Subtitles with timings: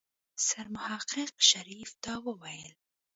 [0.47, 2.73] سرمحقق شريف دا وويل.